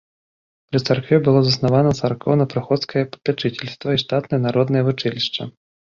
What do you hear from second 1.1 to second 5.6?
было заснавана царкоўна-прыходскае папячыцельства і штатнае народнае вучылішча.